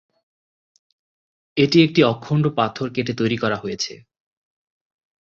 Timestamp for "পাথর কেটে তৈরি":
2.57-3.37